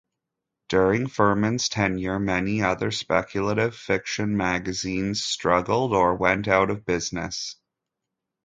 During 0.69 1.05
Ferman's 1.05 1.69
tenure, 1.69 2.17
many 2.17 2.63
other 2.63 2.89
speculative 2.89 3.75
fiction 3.75 4.35
magazines 4.35 5.23
struggled 5.23 5.93
or 5.93 6.15
went 6.15 6.47
out 6.47 6.71
of 6.71 6.87
business. 6.87 7.55